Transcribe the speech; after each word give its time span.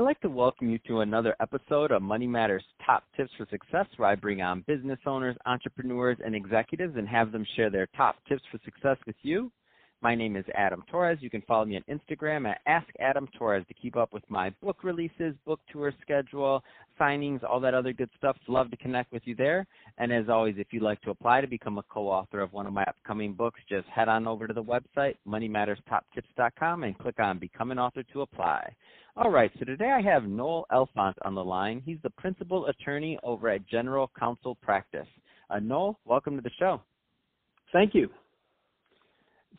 I'd 0.00 0.04
like 0.04 0.20
to 0.22 0.30
welcome 0.30 0.70
you 0.70 0.78
to 0.88 1.00
another 1.00 1.36
episode 1.42 1.90
of 1.90 2.00
Money 2.00 2.26
Matters 2.26 2.64
Top 2.86 3.04
Tips 3.18 3.30
for 3.36 3.46
Success, 3.50 3.84
where 3.98 4.08
I 4.08 4.14
bring 4.14 4.40
on 4.40 4.64
business 4.66 4.98
owners, 5.04 5.36
entrepreneurs, 5.44 6.16
and 6.24 6.34
executives 6.34 6.94
and 6.96 7.06
have 7.06 7.32
them 7.32 7.44
share 7.54 7.68
their 7.68 7.86
top 7.94 8.16
tips 8.26 8.40
for 8.50 8.58
success 8.64 8.96
with 9.06 9.16
you. 9.20 9.52
My 10.02 10.14
name 10.14 10.34
is 10.34 10.46
Adam 10.54 10.82
Torres. 10.90 11.18
You 11.20 11.28
can 11.28 11.42
follow 11.42 11.66
me 11.66 11.76
on 11.76 11.98
Instagram 11.98 12.48
at 12.48 12.62
Ask 12.66 12.86
Adam 13.00 13.28
Torres 13.36 13.66
to 13.68 13.74
keep 13.74 13.98
up 13.98 14.14
with 14.14 14.22
my 14.30 14.48
book 14.62 14.82
releases, 14.82 15.34
book 15.44 15.60
tour 15.70 15.92
schedule, 16.00 16.64
signings, 16.98 17.44
all 17.44 17.60
that 17.60 17.74
other 17.74 17.92
good 17.92 18.08
stuff. 18.16 18.38
Love 18.48 18.70
to 18.70 18.78
connect 18.78 19.12
with 19.12 19.20
you 19.26 19.34
there. 19.34 19.66
And 19.98 20.10
as 20.10 20.30
always, 20.30 20.54
if 20.56 20.68
you'd 20.70 20.82
like 20.82 21.02
to 21.02 21.10
apply 21.10 21.42
to 21.42 21.46
become 21.46 21.76
a 21.76 21.82
co-author 21.82 22.40
of 22.40 22.54
one 22.54 22.66
of 22.66 22.72
my 22.72 22.82
upcoming 22.84 23.34
books, 23.34 23.60
just 23.68 23.86
head 23.88 24.08
on 24.08 24.26
over 24.26 24.46
to 24.46 24.54
the 24.54 24.64
website, 24.64 25.16
moneymatterstoptips.com, 25.28 26.84
and 26.84 26.98
click 26.98 27.20
on 27.20 27.38
Become 27.38 27.70
an 27.70 27.78
Author 27.78 28.02
to 28.14 28.22
apply. 28.22 28.74
All 29.16 29.30
right, 29.30 29.50
so 29.58 29.66
today 29.66 29.90
I 29.90 30.00
have 30.00 30.24
Noel 30.24 30.64
Elfant 30.72 31.16
on 31.26 31.34
the 31.34 31.44
line. 31.44 31.82
He's 31.84 31.98
the 32.02 32.10
principal 32.10 32.68
attorney 32.68 33.18
over 33.22 33.50
at 33.50 33.68
General 33.68 34.10
Counsel 34.18 34.54
Practice. 34.62 35.08
Uh, 35.50 35.58
Noel, 35.58 35.98
welcome 36.06 36.36
to 36.36 36.42
the 36.42 36.50
show. 36.58 36.80
Thank 37.70 37.94
you. 37.94 38.08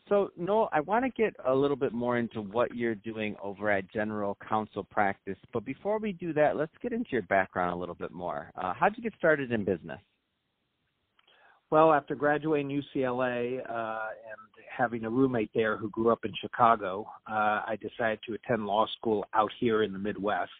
So, 0.08 0.30
Noel, 0.36 0.68
I 0.72 0.80
want 0.80 1.04
to 1.04 1.10
get 1.10 1.34
a 1.46 1.54
little 1.54 1.76
bit 1.76 1.92
more 1.92 2.18
into 2.18 2.40
what 2.40 2.74
you're 2.74 2.96
doing 2.96 3.36
over 3.42 3.70
at 3.70 3.90
General 3.92 4.36
Counsel 4.46 4.84
Practice. 4.84 5.38
But 5.52 5.64
before 5.64 5.98
we 5.98 6.12
do 6.12 6.32
that, 6.32 6.56
let's 6.56 6.72
get 6.82 6.92
into 6.92 7.10
your 7.12 7.22
background 7.22 7.72
a 7.72 7.76
little 7.76 7.94
bit 7.94 8.10
more. 8.10 8.50
Uh, 8.60 8.74
how'd 8.74 8.96
you 8.96 9.02
get 9.02 9.14
started 9.16 9.52
in 9.52 9.64
business? 9.64 10.00
Well, 11.70 11.92
after 11.92 12.14
graduating 12.14 12.68
UCLA 12.68 13.60
uh, 13.60 14.08
and 14.10 14.38
having 14.76 15.04
a 15.04 15.10
roommate 15.10 15.50
there 15.54 15.76
who 15.76 15.88
grew 15.88 16.10
up 16.10 16.24
in 16.24 16.32
Chicago, 16.40 17.06
uh, 17.30 17.62
I 17.66 17.78
decided 17.80 18.18
to 18.26 18.34
attend 18.34 18.66
law 18.66 18.86
school 18.98 19.24
out 19.34 19.50
here 19.60 19.82
in 19.82 19.92
the 19.92 19.98
Midwest. 19.98 20.50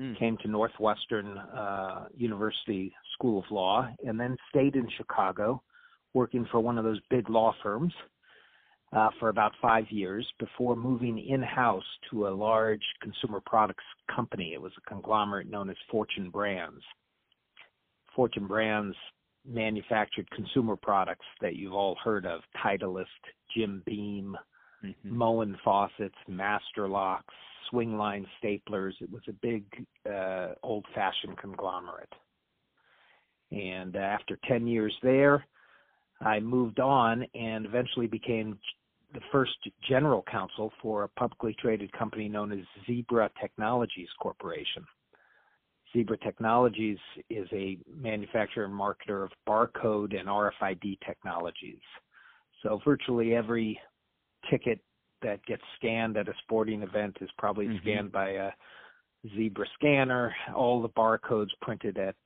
Mm. 0.00 0.18
Came 0.18 0.36
to 0.38 0.48
Northwestern 0.48 1.38
uh, 1.38 2.06
University 2.16 2.94
School 3.14 3.40
of 3.40 3.44
Law, 3.50 3.88
and 4.06 4.18
then 4.18 4.36
stayed 4.48 4.76
in 4.76 4.88
Chicago, 4.96 5.62
working 6.14 6.46
for 6.50 6.60
one 6.60 6.78
of 6.78 6.84
those 6.84 7.00
big 7.10 7.28
law 7.28 7.54
firms 7.62 7.92
uh, 8.96 9.10
for 9.20 9.28
about 9.28 9.52
five 9.60 9.84
years 9.90 10.26
before 10.38 10.74
moving 10.74 11.18
in 11.18 11.42
house 11.42 11.84
to 12.10 12.28
a 12.28 12.30
large 12.30 12.82
consumer 13.02 13.42
products 13.44 13.84
company. 14.14 14.54
It 14.54 14.62
was 14.62 14.72
a 14.78 14.88
conglomerate 14.88 15.50
known 15.50 15.68
as 15.68 15.76
Fortune 15.90 16.30
Brands. 16.30 16.82
Fortune 18.14 18.46
Brands 18.46 18.96
manufactured 19.46 20.28
consumer 20.30 20.76
products 20.76 21.26
that 21.42 21.56
you've 21.56 21.74
all 21.74 21.96
heard 22.02 22.24
of 22.24 22.40
Titleist, 22.64 23.04
Jim 23.54 23.82
Beam, 23.84 24.34
mm-hmm. 24.82 25.16
Moen 25.16 25.58
faucets, 25.62 26.16
Master 26.26 26.88
Locks, 26.88 27.34
Swingline 27.70 28.24
staplers. 28.42 28.92
It 29.00 29.10
was 29.12 29.22
a 29.28 29.32
big, 29.42 29.64
uh, 30.10 30.54
old 30.62 30.86
fashioned 30.94 31.36
conglomerate. 31.36 32.12
And 33.52 33.94
after 33.94 34.38
10 34.48 34.66
years 34.66 34.94
there, 35.02 35.44
I 36.20 36.40
moved 36.40 36.80
on 36.80 37.26
and 37.34 37.66
eventually 37.66 38.06
became 38.06 38.58
the 39.16 39.22
first 39.32 39.56
general 39.88 40.22
counsel 40.30 40.70
for 40.82 41.04
a 41.04 41.08
publicly 41.08 41.56
traded 41.58 41.90
company 41.92 42.28
known 42.28 42.52
as 42.52 42.58
Zebra 42.86 43.30
Technologies 43.40 44.10
Corporation. 44.20 44.84
Zebra 45.94 46.18
Technologies 46.18 46.98
is 47.30 47.48
a 47.50 47.78
manufacturer 47.90 48.66
and 48.66 48.74
marketer 48.74 49.24
of 49.24 49.30
barcode 49.48 50.14
and 50.18 50.28
RFID 50.28 50.98
technologies. 51.06 51.80
So 52.62 52.78
virtually 52.84 53.34
every 53.34 53.80
ticket 54.50 54.80
that 55.22 55.42
gets 55.46 55.62
scanned 55.76 56.18
at 56.18 56.28
a 56.28 56.34
sporting 56.42 56.82
event 56.82 57.16
is 57.22 57.30
probably 57.38 57.68
mm-hmm. 57.68 57.78
scanned 57.78 58.12
by 58.12 58.30
a 58.32 58.50
Zebra 59.34 59.66
scanner. 59.78 60.34
All 60.54 60.82
the 60.82 60.90
barcodes 60.90 61.52
printed 61.62 61.96
at 61.96 62.16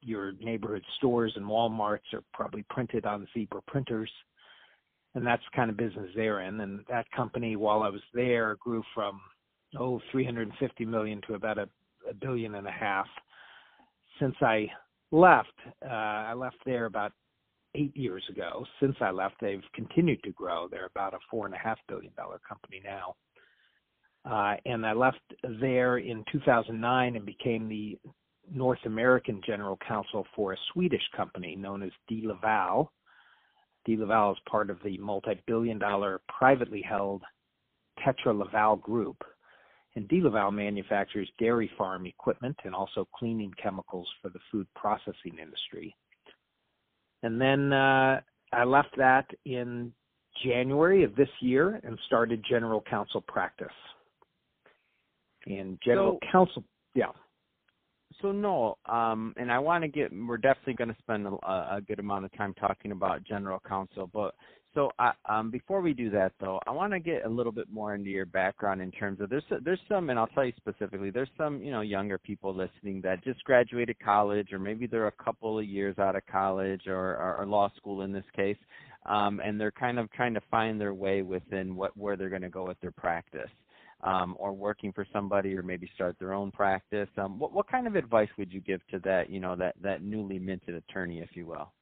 your 0.00 0.32
neighborhood 0.40 0.84
stores 0.96 1.32
and 1.34 1.44
Walmarts 1.44 2.14
are 2.14 2.22
probably 2.32 2.64
printed 2.70 3.04
on 3.04 3.26
Zebra 3.34 3.62
printers. 3.66 4.10
And 5.14 5.26
that's 5.26 5.42
the 5.50 5.56
kind 5.56 5.70
of 5.70 5.76
business 5.76 6.10
they're 6.14 6.40
in. 6.40 6.60
And 6.60 6.84
that 6.88 7.10
company, 7.12 7.56
while 7.56 7.82
I 7.82 7.88
was 7.88 8.02
there, 8.14 8.56
grew 8.60 8.82
from 8.94 9.20
oh 9.78 10.00
350 10.12 10.84
million 10.84 11.20
to 11.26 11.34
about 11.34 11.58
a, 11.58 11.68
a 12.08 12.14
billion 12.14 12.54
and 12.54 12.66
a 12.66 12.72
half. 12.72 13.06
Since 14.20 14.36
I 14.40 14.68
left, 15.10 15.48
uh, 15.84 15.92
I 15.92 16.34
left 16.34 16.56
there 16.64 16.86
about 16.86 17.12
eight 17.74 17.96
years 17.96 18.24
ago. 18.30 18.64
Since 18.80 18.96
I 19.00 19.10
left, 19.10 19.36
they've 19.40 19.62
continued 19.74 20.22
to 20.24 20.32
grow. 20.32 20.68
They're 20.68 20.86
about 20.86 21.14
a 21.14 21.18
four 21.30 21.46
and 21.46 21.54
a 21.54 21.58
half 21.58 21.78
billion 21.88 22.12
dollar 22.16 22.40
company 22.48 22.80
now. 22.84 23.14
Uh, 24.24 24.56
and 24.66 24.84
I 24.84 24.92
left 24.92 25.20
there 25.60 25.98
in 25.98 26.24
2009 26.30 27.16
and 27.16 27.24
became 27.24 27.68
the 27.68 27.98
North 28.52 28.80
American 28.84 29.40
general 29.46 29.78
counsel 29.86 30.26
for 30.34 30.52
a 30.52 30.56
Swedish 30.72 31.02
company 31.16 31.56
known 31.56 31.82
as 31.82 31.90
De 32.08 32.26
Laval. 32.26 32.92
De 33.84 33.96
Laval 33.96 34.32
is 34.32 34.38
part 34.48 34.70
of 34.70 34.78
the 34.84 34.98
multi-billion 34.98 35.78
dollar 35.78 36.20
privately 36.28 36.82
held 36.82 37.22
Tetra 37.98 38.36
Laval 38.36 38.76
Group. 38.76 39.22
And 39.96 40.06
De 40.08 40.20
Laval 40.20 40.52
manufactures 40.52 41.28
dairy 41.38 41.70
farm 41.76 42.06
equipment 42.06 42.56
and 42.64 42.74
also 42.74 43.08
cleaning 43.14 43.52
chemicals 43.60 44.08
for 44.22 44.28
the 44.28 44.38
food 44.52 44.66
processing 44.74 45.38
industry. 45.40 45.96
And 47.22 47.40
then 47.40 47.72
uh, 47.72 48.20
I 48.52 48.64
left 48.64 48.96
that 48.96 49.26
in 49.44 49.92
January 50.44 51.02
of 51.02 51.16
this 51.16 51.28
year 51.40 51.80
and 51.82 51.98
started 52.06 52.44
general 52.48 52.82
counsel 52.88 53.20
practice. 53.20 53.66
And 55.46 55.78
general 55.84 56.18
so, 56.22 56.30
counsel, 56.30 56.64
yeah 56.94 57.10
so 58.20 58.32
Noel, 58.32 58.78
um, 58.86 59.34
and 59.36 59.50
I 59.50 59.58
want 59.58 59.82
to 59.82 59.88
get. 59.88 60.12
We're 60.12 60.36
definitely 60.36 60.74
going 60.74 60.88
to 60.88 60.96
spend 61.00 61.26
a, 61.26 61.30
a, 61.30 61.80
good 61.86 61.98
amount 61.98 62.24
of 62.24 62.32
time 62.36 62.54
talking 62.54 62.92
about 62.92 63.24
general 63.24 63.62
counsel, 63.66 64.10
but 64.12 64.34
so 64.74 64.90
I, 65.00 65.12
um, 65.28 65.50
before 65.50 65.80
we 65.80 65.92
do 65.94 66.10
that, 66.10 66.32
though, 66.40 66.60
I 66.66 66.70
want 66.70 66.92
to 66.92 67.00
get 67.00 67.24
a 67.24 67.28
little 67.28 67.50
bit 67.50 67.68
more 67.72 67.94
into 67.94 68.10
your 68.10 68.26
background 68.26 68.80
in 68.80 68.92
terms 68.92 69.20
of 69.20 69.28
there's 69.28 69.44
there's 69.64 69.80
some, 69.88 70.10
and 70.10 70.18
I'll 70.18 70.28
tell 70.28 70.44
you 70.44 70.52
specifically, 70.56 71.10
there's 71.10 71.30
some 71.36 71.62
you 71.62 71.72
know 71.72 71.80
younger 71.80 72.18
people 72.18 72.54
listening 72.54 73.00
that 73.02 73.24
just 73.24 73.42
graduated 73.44 73.96
college, 73.98 74.52
or 74.52 74.58
maybe 74.58 74.86
they're 74.86 75.08
a 75.08 75.24
couple 75.24 75.58
of 75.58 75.64
years 75.64 75.98
out 75.98 76.14
of 76.14 76.22
college 76.26 76.82
or, 76.86 77.16
or, 77.16 77.36
or 77.40 77.46
law 77.46 77.70
school 77.76 78.02
in 78.02 78.12
this 78.12 78.24
case, 78.36 78.58
um, 79.06 79.40
and 79.44 79.60
they're 79.60 79.72
kind 79.72 79.98
of 79.98 80.10
trying 80.12 80.34
to 80.34 80.42
find 80.50 80.80
their 80.80 80.94
way 80.94 81.22
within 81.22 81.74
what 81.74 81.96
where 81.96 82.16
they're 82.16 82.28
going 82.28 82.42
to 82.42 82.48
go 82.48 82.66
with 82.66 82.80
their 82.80 82.92
practice 82.92 83.50
um, 84.02 84.36
or 84.38 84.52
working 84.52 84.92
for 84.92 85.06
somebody 85.12 85.56
or 85.56 85.62
maybe 85.62 85.90
start 85.94 86.16
their 86.18 86.32
own 86.32 86.50
practice. 86.50 87.08
Um, 87.16 87.38
what, 87.38 87.52
what 87.52 87.68
kind 87.68 87.86
of 87.86 87.96
advice 87.96 88.28
would 88.38 88.52
you 88.52 88.60
give 88.60 88.80
to 88.88 88.98
that, 89.00 89.30
you 89.30 89.40
know, 89.40 89.56
that, 89.56 89.74
that 89.82 90.02
newly 90.02 90.38
minted 90.38 90.74
attorney, 90.74 91.18
if 91.20 91.30
you 91.34 91.46
will? 91.46 91.72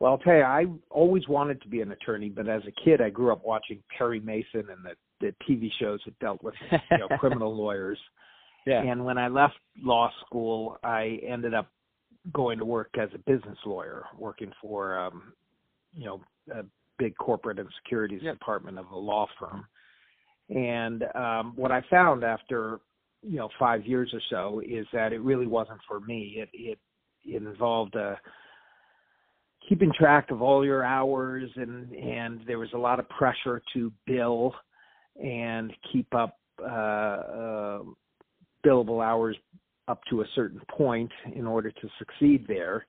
Well, 0.00 0.12
I'll 0.12 0.18
tell 0.18 0.34
you, 0.34 0.42
I 0.42 0.66
always 0.90 1.26
wanted 1.26 1.60
to 1.62 1.68
be 1.68 1.80
an 1.80 1.90
attorney, 1.90 2.28
but 2.28 2.48
as 2.48 2.62
a 2.66 2.84
kid, 2.84 3.00
I 3.00 3.10
grew 3.10 3.32
up 3.32 3.44
watching 3.44 3.82
Perry 3.96 4.20
Mason 4.20 4.66
and 4.70 4.84
the, 4.84 4.94
the 5.20 5.34
TV 5.48 5.70
shows 5.80 6.00
that 6.04 6.18
dealt 6.20 6.42
with 6.42 6.54
you 6.70 6.98
know, 6.98 7.08
criminal 7.18 7.56
lawyers. 7.56 7.98
Yeah. 8.66 8.82
And 8.82 9.04
when 9.04 9.18
I 9.18 9.28
left 9.28 9.54
law 9.82 10.10
school, 10.24 10.76
I 10.84 11.20
ended 11.26 11.54
up 11.54 11.68
going 12.32 12.58
to 12.58 12.64
work 12.64 12.90
as 13.00 13.08
a 13.14 13.18
business 13.18 13.58
lawyer, 13.64 14.04
working 14.16 14.52
for, 14.60 14.98
um, 14.98 15.32
you 15.94 16.04
know, 16.04 16.20
a 16.54 16.64
big 16.98 17.16
corporate 17.16 17.58
and 17.58 17.68
securities 17.82 18.22
department 18.22 18.78
of 18.78 18.90
a 18.90 18.96
law 18.96 19.26
firm. 19.38 19.66
And 20.48 21.04
um, 21.14 21.52
what 21.56 21.72
I 21.72 21.82
found 21.90 22.24
after 22.24 22.80
you 23.22 23.36
know 23.36 23.48
five 23.58 23.86
years 23.86 24.10
or 24.12 24.20
so 24.30 24.60
is 24.60 24.86
that 24.92 25.12
it 25.12 25.20
really 25.20 25.46
wasn't 25.46 25.80
for 25.86 26.00
me. 26.00 26.36
It 26.38 26.48
it, 26.52 26.78
involved 27.24 27.94
uh, 27.94 28.14
keeping 29.68 29.92
track 29.92 30.30
of 30.30 30.40
all 30.40 30.64
your 30.64 30.82
hours, 30.82 31.50
and 31.56 31.92
and 31.92 32.40
there 32.46 32.58
was 32.58 32.70
a 32.74 32.78
lot 32.78 32.98
of 32.98 33.08
pressure 33.10 33.60
to 33.74 33.92
bill 34.06 34.54
and 35.22 35.72
keep 35.92 36.14
up 36.14 36.38
uh, 36.62 36.64
uh, 36.64 37.78
billable 38.64 39.04
hours 39.04 39.36
up 39.88 40.00
to 40.10 40.22
a 40.22 40.26
certain 40.34 40.60
point 40.70 41.10
in 41.34 41.46
order 41.46 41.70
to 41.70 41.88
succeed 41.98 42.46
there. 42.46 42.86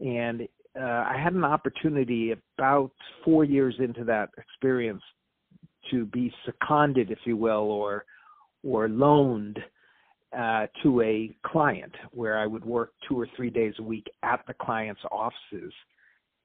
And 0.00 0.42
uh, 0.78 0.84
I 0.84 1.20
had 1.22 1.34
an 1.34 1.44
opportunity 1.44 2.34
about 2.58 2.92
four 3.24 3.44
years 3.44 3.74
into 3.78 4.04
that 4.04 4.30
experience 4.38 5.02
to 5.90 6.06
be 6.06 6.32
seconded, 6.44 7.10
if 7.10 7.18
you 7.24 7.36
will, 7.36 7.70
or 7.70 8.04
or 8.62 8.88
loaned 8.88 9.58
uh, 10.36 10.66
to 10.82 11.00
a 11.00 11.34
client 11.44 11.94
where 12.12 12.38
I 12.38 12.46
would 12.46 12.64
work 12.64 12.92
two 13.08 13.18
or 13.18 13.26
three 13.36 13.50
days 13.50 13.74
a 13.78 13.82
week 13.82 14.06
at 14.22 14.40
the 14.46 14.54
client's 14.54 15.00
offices. 15.10 15.72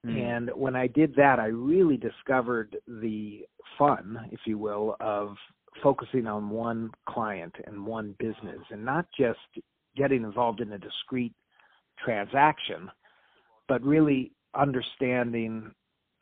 Mm. 0.05 0.21
And 0.21 0.49
when 0.55 0.75
I 0.75 0.87
did 0.87 1.13
that, 1.15 1.39
I 1.39 1.47
really 1.47 1.97
discovered 1.97 2.77
the 2.87 3.45
fun, 3.77 4.17
if 4.31 4.39
you 4.45 4.57
will, 4.57 4.95
of 4.99 5.35
focusing 5.83 6.25
on 6.25 6.49
one 6.49 6.89
client 7.07 7.53
and 7.65 7.85
one 7.85 8.15
business 8.17 8.59
and 8.71 8.83
not 8.83 9.05
just 9.17 9.39
getting 9.95 10.23
involved 10.23 10.61
in 10.61 10.71
a 10.71 10.77
discrete 10.77 11.33
transaction, 12.03 12.89
but 13.67 13.83
really 13.83 14.31
understanding 14.55 15.71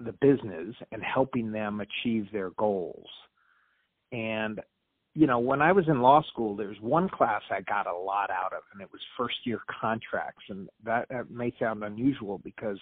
the 0.03 0.13
business 0.13 0.75
and 0.91 1.01
helping 1.01 1.51
them 1.51 1.81
achieve 1.81 2.27
their 2.31 2.51
goals. 2.51 3.07
And 4.11 4.59
you 5.15 5.27
know, 5.27 5.39
when 5.39 5.61
I 5.61 5.71
was 5.71 5.88
in 5.88 6.01
law 6.01 6.23
school, 6.23 6.55
there 6.55 6.69
was 6.69 6.81
one 6.81 7.07
class 7.07 7.41
I 7.51 7.61
got 7.61 7.85
a 7.85 7.95
lot 7.95 8.31
out 8.31 8.51
of, 8.53 8.63
and 8.73 8.81
it 8.81 8.89
was 8.91 9.01
first 9.15 9.35
year 9.45 9.59
contracts. 9.79 10.44
And 10.50 10.69
that, 10.83 11.07
that 11.09 11.29
may 11.29 11.53
sound 11.59 11.83
unusual 11.83 12.39
because 12.44 12.79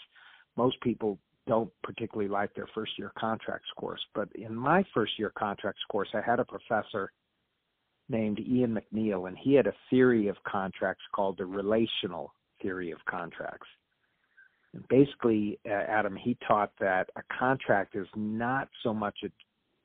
most 0.56 0.80
people 0.82 1.20
don't 1.48 1.72
particularly 1.84 2.30
like 2.30 2.54
their 2.54 2.68
first 2.74 2.92
year 2.98 3.12
contracts 3.18 3.68
course. 3.76 4.00
But 4.16 4.30
in 4.36 4.56
my 4.56 4.86
first 4.94 5.14
year 5.20 5.32
contracts 5.38 5.82
course, 5.92 6.08
I 6.14 6.22
had 6.22 6.40
a 6.40 6.46
professor 6.46 7.12
named 8.08 8.40
Ian 8.40 8.76
Macneil, 8.76 9.28
and 9.28 9.38
he 9.38 9.54
had 9.54 9.68
a 9.68 9.74
theory 9.90 10.28
of 10.28 10.38
contracts 10.48 11.04
called 11.14 11.38
the 11.38 11.46
relational 11.46 12.34
theory 12.62 12.92
of 12.92 13.00
contracts. 13.10 13.68
Basically, 14.90 15.60
uh, 15.70 15.74
Adam, 15.74 16.16
he 16.16 16.38
taught 16.48 16.72
that 16.80 17.10
a 17.18 17.22
contract 17.38 17.96
is 17.96 18.08
not 18.16 18.70
so 18.84 18.94
much 18.94 19.18
a 19.26 19.30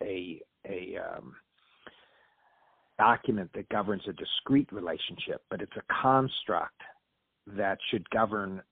a, 0.03 0.41
a 0.69 0.99
um, 0.99 1.35
document 2.99 3.51
that 3.55 3.69
governs 3.69 4.03
a 4.09 4.13
discrete 4.13 4.71
relationship, 4.73 5.43
but 5.51 5.61
it's 5.61 5.77
a 5.77 6.03
construct 6.03 6.81
that 7.47 7.79
should 7.91 8.09
govern 8.11 8.63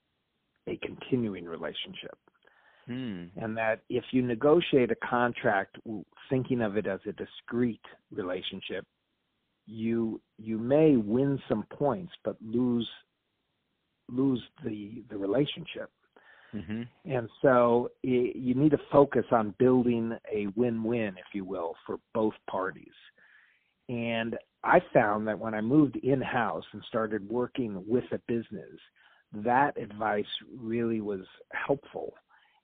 a 0.66 0.76
continuing 0.78 1.44
relationship. 1.44 2.16
Hmm. 2.87 3.25
And 3.37 3.56
that 3.56 3.81
if 3.88 4.05
you 4.11 4.22
negotiate 4.22 4.90
a 4.90 4.96
contract 4.96 5.78
thinking 6.28 6.61
of 6.61 6.76
it 6.76 6.87
as 6.87 7.00
a 7.06 7.12
discrete 7.12 7.81
relationship, 8.12 8.84
you 9.66 10.20
you 10.37 10.58
may 10.58 10.96
win 10.96 11.40
some 11.49 11.64
points 11.72 12.12
but 12.22 12.37
lose 12.43 12.88
lose 14.11 14.43
the 14.64 15.02
the 15.08 15.16
relationship. 15.16 15.90
Mm-hmm. 16.55 16.83
And 17.11 17.29
so 17.43 17.91
you 18.03 18.55
need 18.55 18.71
to 18.71 18.81
focus 18.93 19.25
on 19.33 19.55
building 19.59 20.17
a 20.33 20.47
win-win, 20.55 21.17
if 21.19 21.35
you 21.35 21.45
will, 21.45 21.75
for 21.85 21.99
both 22.15 22.35
parties. 22.49 22.93
And 23.89 24.37
I 24.62 24.81
found 24.93 25.27
that 25.29 25.39
when 25.39 25.55
I 25.55 25.61
moved 25.61 25.97
in-house 25.97 26.65
and 26.73 26.83
started 26.89 27.29
working 27.29 27.83
with 27.87 28.05
a 28.12 28.19
business, 28.29 28.79
that 29.33 29.77
advice 29.77 30.25
really 30.56 31.01
was 31.01 31.27
helpful. 31.53 32.15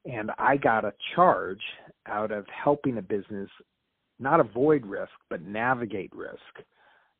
And 0.07 0.31
I 0.39 0.57
got 0.57 0.85
a 0.85 0.95
charge 1.15 1.61
out 2.07 2.31
of 2.31 2.47
helping 2.49 2.99
a 2.99 3.03
business 3.03 3.51
not 4.19 4.39
avoid 4.39 4.87
risk, 4.87 5.13
but 5.29 5.43
navigate 5.43 6.15
risk. 6.15 6.65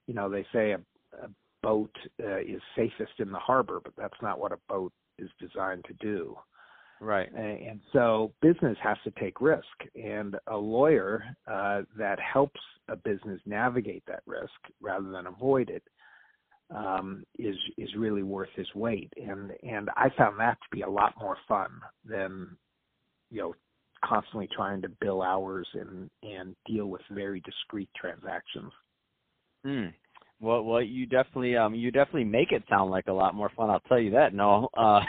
You 0.07 0.15
know, 0.15 0.29
they 0.29 0.47
say 0.53 0.73
a, 0.73 0.81
a 1.23 1.29
boat 1.63 1.95
uh, 2.23 2.39
is 2.39 2.61
safest 2.77 3.13
in 3.19 3.33
the 3.33 3.39
harbor, 3.39 3.81
but 3.83 3.95
that's 3.99 4.23
not 4.23 4.39
what 4.39 4.53
a 4.53 4.59
boat 4.69 4.93
is 5.19 5.31
designed 5.41 5.85
to 5.87 5.95
do. 5.95 6.37
Right. 7.01 7.33
And 7.33 7.81
so 7.95 8.33
business 8.43 8.77
has 8.83 8.99
to 9.05 9.11
take 9.19 9.41
risk, 9.41 9.65
and 9.95 10.37
a 10.49 10.57
lawyer 10.57 11.25
uh, 11.51 11.83
that 11.97 12.19
helps 12.21 12.61
a 12.89 12.97
business 12.97 13.41
navigate 13.47 14.03
that 14.07 14.23
risk 14.27 14.53
rather 14.83 15.11
than 15.11 15.27
avoid 15.27 15.71
it 15.71 15.83
um, 16.75 17.25
is 17.39 17.57
is 17.79 17.89
really 17.97 18.23
worth 18.23 18.51
his 18.55 18.69
weight. 18.75 19.11
And 19.17 19.53
and 19.63 19.89
I 19.97 20.09
found 20.17 20.39
that 20.41 20.59
to 20.61 20.77
be 20.77 20.83
a 20.83 20.91
lot 20.91 21.15
more 21.19 21.39
fun 21.49 21.71
than 22.05 22.57
you 23.31 23.41
know 23.41 23.55
constantly 24.05 24.49
trying 24.55 24.83
to 24.83 24.89
bill 25.01 25.23
hours 25.23 25.69
and 25.75 26.11
and 26.23 26.55
deal 26.67 26.87
with 26.87 27.03
very 27.11 27.41
discrete 27.41 27.91
transactions. 27.97 28.73
Hmm. 29.65 29.87
Well, 30.43 30.63
well, 30.63 30.81
you 30.81 31.05
definitely, 31.05 31.55
um, 31.55 31.75
you 31.75 31.91
definitely 31.91 32.25
make 32.25 32.51
it 32.51 32.63
sound 32.67 32.91
like 32.91 33.09
a 33.09 33.13
lot 33.13 33.35
more 33.35 33.51
fun. 33.55 33.69
I'll 33.69 33.81
tell 33.81 34.01
you 34.01 34.11
that. 34.13 34.33
No, 34.33 34.71
uh, 34.77 35.01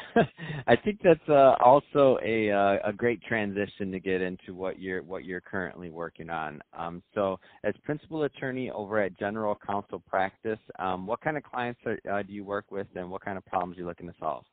I 0.68 0.76
think 0.76 1.00
that's 1.02 1.30
uh, 1.30 1.56
also 1.64 2.18
a 2.22 2.52
uh, 2.52 2.78
a 2.84 2.92
great 2.92 3.22
transition 3.24 3.94
to 3.94 4.00
get 4.02 4.22
into 4.22 4.54
what 4.54 4.78
you're 4.78 5.02
what 5.04 5.24
you're 5.24 5.40
currently 5.40 5.90
working 5.90 6.30
on. 6.30 6.62
Um, 6.78 7.02
so, 7.16 7.40
as 7.64 7.74
principal 7.84 8.24
attorney 8.24 8.72
over 8.72 9.02
at 9.02 9.18
General 9.18 9.58
Counsel 9.66 10.04
Practice, 10.06 10.60
um, 10.80 11.08
what 11.08 11.22
kind 11.22 11.38
of 11.38 11.44
clients 11.44 11.80
are, 11.86 11.98
uh, 12.12 12.24
do 12.24 12.34
you 12.34 12.44
work 12.44 12.66
with, 12.70 12.88
and 12.96 13.10
what 13.10 13.24
kind 13.24 13.38
of 13.38 13.46
problems 13.46 13.78
are 13.78 13.82
you 13.82 13.88
looking 13.88 14.08
to 14.08 14.16
solve? 14.20 14.44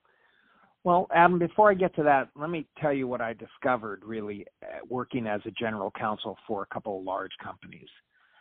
Well, 0.84 1.08
Adam, 1.12 1.40
before 1.40 1.72
I 1.72 1.74
get 1.74 1.94
to 1.96 2.04
that, 2.04 2.28
let 2.36 2.50
me 2.50 2.68
tell 2.80 2.92
you 2.92 3.08
what 3.08 3.20
I 3.20 3.32
discovered 3.32 4.02
really 4.04 4.46
uh, 4.62 4.78
working 4.88 5.26
as 5.26 5.40
a 5.44 5.50
general 5.50 5.90
counsel 5.98 6.38
for 6.46 6.62
a 6.62 6.66
couple 6.72 6.98
of 6.98 7.04
large 7.04 7.32
companies. 7.42 7.88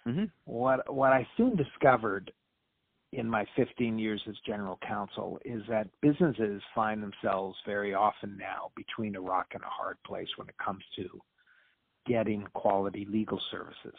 Mm-hmm. 0.08 0.26
What 0.46 0.94
what 0.94 1.12
I 1.12 1.28
soon 1.36 1.56
discovered 1.56 2.32
in 3.14 3.30
my 3.30 3.46
15 3.56 3.98
years 4.00 4.22
as 4.28 4.36
general 4.46 4.80
counsel 4.88 5.40
is 5.46 5.62
that 5.70 5.88
businesses 6.02 6.62
find 6.76 7.02
themselves 7.02 7.58
very 7.66 7.94
often 7.94 8.38
now 8.38 8.72
between 8.76 9.16
a 9.16 9.22
rock 9.22 9.48
and 9.54 9.64
a 9.64 9.70
hard 9.70 9.98
place 10.06 10.28
when 10.36 10.48
it 10.50 10.56
comes 10.64 10.84
to 10.98 11.08
getting 12.06 12.46
quality 12.54 13.08
legal 13.10 13.40
services. 13.52 13.98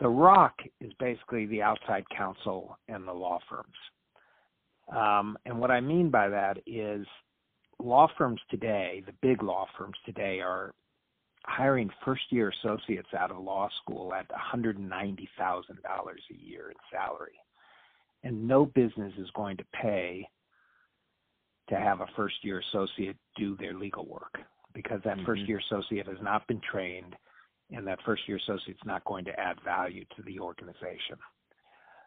The 0.00 0.08
rock 0.08 0.54
is 0.80 0.92
basically 0.98 1.46
the 1.46 1.62
outside 1.62 2.04
counsel 2.16 2.78
and 2.88 3.06
the 3.06 3.12
law 3.12 3.38
firms. 3.48 3.66
Um, 4.94 5.38
and 5.46 5.58
what 5.58 5.70
I 5.70 5.80
mean 5.80 6.10
by 6.10 6.28
that 6.28 6.58
is 6.66 7.06
law 7.78 8.08
firms 8.18 8.40
today, 8.50 9.02
the 9.06 9.14
big 9.22 9.42
law 9.42 9.66
firms 9.78 9.96
today, 10.04 10.40
are 10.40 10.74
hiring 11.46 11.90
first 12.04 12.22
year 12.30 12.52
associates 12.62 13.08
out 13.16 13.30
of 13.30 13.38
law 13.38 13.68
school 13.82 14.12
at 14.14 14.26
$190,000 14.28 14.78
a 14.88 16.44
year 16.44 16.70
in 16.70 16.76
salary. 16.90 17.38
And 18.22 18.48
no 18.48 18.66
business 18.66 19.12
is 19.18 19.28
going 19.34 19.58
to 19.58 19.64
pay 19.80 20.26
to 21.68 21.76
have 21.76 22.00
a 22.00 22.06
first 22.16 22.36
year 22.42 22.62
associate 22.70 23.16
do 23.36 23.56
their 23.56 23.74
legal 23.74 24.06
work 24.06 24.38
because 24.74 25.00
that 25.04 25.16
mm-hmm. 25.16 25.26
first 25.26 25.42
year 25.42 25.60
associate 25.70 26.06
has 26.06 26.18
not 26.22 26.46
been 26.46 26.60
trained 26.70 27.14
and 27.70 27.86
that 27.86 27.98
first 28.04 28.22
year 28.26 28.38
associate 28.38 28.76
is 28.76 28.86
not 28.86 29.04
going 29.04 29.24
to 29.24 29.38
add 29.38 29.56
value 29.64 30.04
to 30.16 30.22
the 30.22 30.38
organization. 30.38 31.16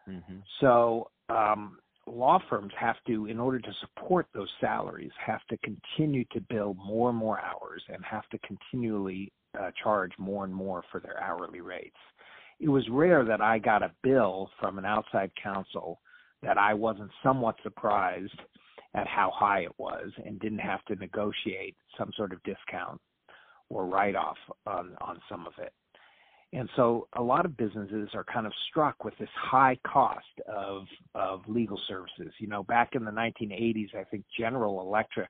Mm-hmm. 0.08 0.38
So, 0.60 1.10
um, 1.28 1.78
law 2.10 2.38
firms 2.48 2.72
have 2.78 2.96
to, 3.06 3.26
in 3.26 3.38
order 3.38 3.58
to 3.58 3.72
support 3.80 4.26
those 4.34 4.50
salaries, 4.60 5.10
have 5.24 5.44
to 5.50 5.58
continue 5.58 6.24
to 6.32 6.40
bill 6.40 6.74
more 6.74 7.10
and 7.10 7.18
more 7.18 7.40
hours 7.40 7.82
and 7.88 8.04
have 8.04 8.28
to 8.30 8.38
continually 8.38 9.32
uh, 9.58 9.70
charge 9.82 10.12
more 10.18 10.44
and 10.44 10.54
more 10.54 10.82
for 10.90 11.00
their 11.00 11.22
hourly 11.22 11.60
rates. 11.60 11.96
It 12.60 12.68
was 12.68 12.88
rare 12.90 13.24
that 13.24 13.40
I 13.40 13.58
got 13.58 13.82
a 13.82 13.92
bill 14.02 14.50
from 14.60 14.78
an 14.78 14.84
outside 14.84 15.30
counsel 15.40 16.00
that 16.42 16.58
I 16.58 16.74
wasn't 16.74 17.10
somewhat 17.22 17.56
surprised 17.62 18.40
at 18.94 19.06
how 19.06 19.30
high 19.34 19.60
it 19.60 19.72
was 19.78 20.10
and 20.24 20.40
didn't 20.40 20.58
have 20.58 20.84
to 20.86 20.96
negotiate 20.96 21.76
some 21.96 22.10
sort 22.16 22.32
of 22.32 22.42
discount 22.42 23.00
or 23.68 23.86
write 23.86 24.16
off 24.16 24.36
on, 24.66 24.96
on 25.00 25.20
some 25.28 25.46
of 25.46 25.52
it. 25.58 25.72
And 26.52 26.68
so 26.76 27.08
a 27.14 27.22
lot 27.22 27.44
of 27.44 27.56
businesses 27.58 28.08
are 28.14 28.24
kind 28.24 28.46
of 28.46 28.52
struck 28.70 29.04
with 29.04 29.12
this 29.18 29.28
high 29.34 29.78
cost 29.86 30.24
of 30.46 30.84
of 31.14 31.42
legal 31.46 31.78
services. 31.86 32.32
You 32.38 32.48
know, 32.48 32.62
back 32.62 32.94
in 32.94 33.04
the 33.04 33.10
1980s, 33.10 33.94
I 33.94 34.04
think 34.04 34.24
General 34.38 34.80
Electric 34.80 35.28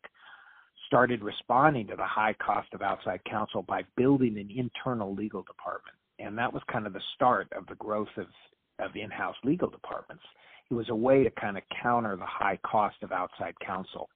started 0.87 1.23
responding 1.23 1.87
to 1.89 1.97
the 1.97 2.05
high 2.05 2.35
cost 2.35 2.69
of 2.73 2.83
outside 2.83 3.21
counsel 3.29 3.63
by 3.63 3.83
building 3.97 4.39
an 4.39 4.49
internal 4.55 5.15
legal 5.15 5.43
department. 5.43 5.97
And 6.19 6.37
that 6.39 6.53
was 6.53 6.63
kind 6.71 6.87
of 6.87 6.93
the 6.93 7.03
start 7.15 7.49
of 7.53 7.67
the 7.67 7.75
growth 7.75 8.09
of, 8.17 8.27
of 8.79 8.97
in-house 8.97 9.37
legal 9.45 9.69
departments. 9.69 10.25
It 10.71 10.75
was 10.75 10.89
a 10.89 10.95
way 10.95 11.25
to 11.25 11.31
kind 11.31 11.57
of 11.57 11.63
counter 11.83 12.17
the 12.17 12.27
high 12.27 12.59
cost 12.65 12.97
of 13.03 13.13
outside 13.13 13.55
counsel. 13.65 14.09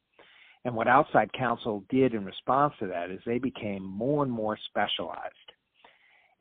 And 0.64 0.75
what 0.75 0.88
outside 0.88 1.32
counsel 1.32 1.85
did 1.90 2.14
in 2.14 2.25
response 2.25 2.75
to 2.80 2.87
that 2.87 3.11
is 3.11 3.21
they 3.26 3.38
became 3.38 3.85
more 3.85 4.23
and 4.23 4.32
more 4.32 4.56
specialized. 4.68 5.35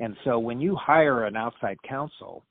And 0.02 0.18
so 0.24 0.40
when 0.40 0.60
you 0.60 0.76
hire 0.76 1.26
an 1.26 1.38
outside 1.38 1.78
counsel, 1.88 2.44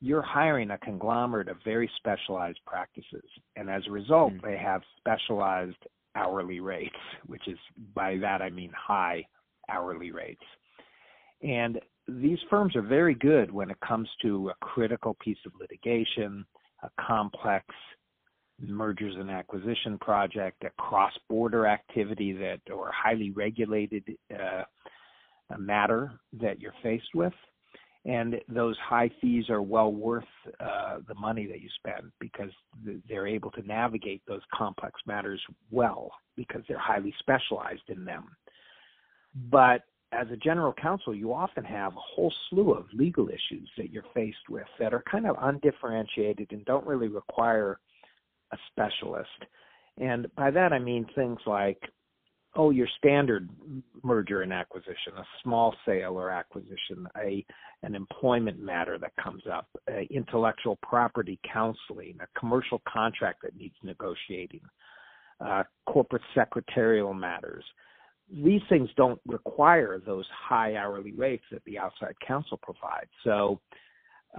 you're 0.00 0.22
hiring 0.22 0.70
a 0.70 0.78
conglomerate 0.78 1.48
of 1.48 1.58
very 1.62 1.88
specialized 1.98 2.60
practices. 2.66 3.24
And 3.56 3.68
as 3.70 3.82
a 3.86 3.92
result, 3.92 4.32
mm-hmm. 4.32 4.46
they 4.46 4.56
have 4.56 4.80
specialized 4.98 5.76
hourly 6.16 6.60
rates, 6.60 6.96
which 7.26 7.46
is 7.46 7.58
by 7.94 8.16
that 8.22 8.40
I 8.40 8.48
mean 8.48 8.72
high 8.74 9.24
hourly 9.68 10.12
rates. 10.12 10.42
And 11.42 11.78
these 12.08 12.38
firms 12.48 12.74
are 12.74 12.82
very 12.82 13.14
good 13.14 13.52
when 13.52 13.70
it 13.70 13.78
comes 13.86 14.08
to 14.22 14.48
a 14.48 14.64
critical 14.64 15.14
piece 15.22 15.38
of 15.46 15.52
litigation, 15.60 16.46
a 16.82 16.88
complex 17.06 17.66
mergers 18.60 19.14
and 19.18 19.30
acquisition 19.30 19.98
project, 19.98 20.64
a 20.64 20.70
cross-border 20.80 21.66
activity 21.66 22.32
that 22.32 22.60
or 22.72 22.90
highly 22.92 23.30
regulated 23.30 24.04
uh, 24.32 24.62
matter 25.58 26.12
that 26.40 26.60
you're 26.60 26.74
faced 26.82 27.14
with. 27.14 27.32
And 28.06 28.38
those 28.48 28.76
high 28.78 29.10
fees 29.20 29.48
are 29.48 29.62
well 29.62 29.90
worth 29.90 30.24
uh, 30.60 30.98
the 31.08 31.14
money 31.14 31.46
that 31.46 31.62
you 31.62 31.68
spend 31.78 32.12
because 32.20 32.50
they're 33.08 33.26
able 33.26 33.50
to 33.52 33.62
navigate 33.62 34.20
those 34.28 34.42
complex 34.52 35.00
matters 35.06 35.40
well 35.70 36.10
because 36.36 36.62
they're 36.68 36.78
highly 36.78 37.14
specialized 37.18 37.88
in 37.88 38.04
them. 38.04 38.24
But 39.50 39.84
as 40.12 40.26
a 40.30 40.36
general 40.36 40.72
counsel, 40.74 41.14
you 41.14 41.32
often 41.32 41.64
have 41.64 41.92
a 41.96 42.00
whole 42.00 42.32
slew 42.48 42.72
of 42.72 42.86
legal 42.92 43.28
issues 43.28 43.68
that 43.78 43.90
you're 43.90 44.04
faced 44.14 44.48
with 44.50 44.66
that 44.78 44.92
are 44.92 45.02
kind 45.10 45.26
of 45.26 45.36
undifferentiated 45.40 46.48
and 46.52 46.64
don't 46.66 46.86
really 46.86 47.08
require 47.08 47.78
a 48.52 48.58
specialist. 48.70 49.28
And 49.98 50.26
by 50.36 50.50
that 50.50 50.72
I 50.72 50.78
mean 50.78 51.06
things 51.14 51.40
like 51.46 51.80
oh, 52.56 52.70
your 52.70 52.88
standard 52.98 53.48
merger 54.02 54.42
and 54.42 54.52
acquisition, 54.52 55.12
a 55.16 55.24
small 55.42 55.74
sale 55.86 56.14
or 56.14 56.30
acquisition, 56.30 57.06
a 57.18 57.44
an 57.82 57.94
employment 57.94 58.58
matter 58.58 58.98
that 58.98 59.12
comes 59.22 59.42
up, 59.52 59.68
intellectual 60.10 60.78
property 60.82 61.38
counseling, 61.52 62.16
a 62.20 62.38
commercial 62.38 62.80
contract 62.88 63.42
that 63.42 63.54
needs 63.56 63.74
negotiating, 63.82 64.62
uh, 65.44 65.62
corporate 65.86 66.22
secretarial 66.34 67.12
matters. 67.12 67.64
These 68.32 68.62
things 68.70 68.88
don't 68.96 69.20
require 69.26 70.00
those 70.04 70.24
high 70.32 70.76
hourly 70.76 71.12
rates 71.12 71.44
that 71.52 71.62
the 71.66 71.78
outside 71.78 72.14
counsel 72.26 72.58
provides. 72.62 73.10
So, 73.22 73.60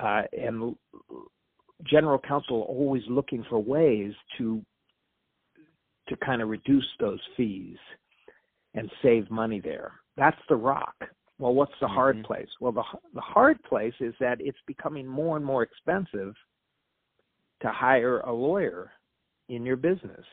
uh, 0.02 0.24
and 0.34 0.76
general 1.84 2.18
counsel 2.18 2.66
always 2.68 3.04
looking 3.08 3.46
for 3.48 3.60
ways 3.60 4.14
to 4.38 4.62
to 6.08 6.16
kind 6.18 6.42
of 6.42 6.50
reduce 6.50 6.88
those 7.00 7.20
fees 7.36 7.78
and 8.76 8.92
save 9.02 9.30
money 9.32 9.60
there. 9.60 9.94
That's 10.18 10.40
the 10.48 10.56
rock. 10.56 10.96
Well, 11.40 11.54
what's 11.54 11.72
the 11.80 11.88
mm-hmm. 11.88 11.96
hard 11.96 12.24
place? 12.24 12.48
Well, 12.62 12.72
the 12.72 12.84
the 13.14 13.22
hard 13.22 13.62
place 13.64 13.94
is 14.00 14.14
that 14.20 14.38
it's 14.40 14.58
becoming 14.68 15.08
more 15.08 15.36
and 15.36 15.46
more 15.46 15.64
expensive 15.64 16.34
to 17.62 17.70
hire 17.70 18.20
a 18.22 18.32
lawyer 18.32 18.92
in 19.50 19.66
your 19.66 19.76
business. 19.76 20.26